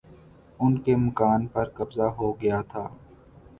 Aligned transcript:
ان 0.59 0.77
کے 0.83 0.95
مکان 0.97 1.41
پر 1.53 1.65
قبضہ 1.75 2.07
ہو 2.17 2.31
گیا 2.41 2.61
تھا 2.69 2.87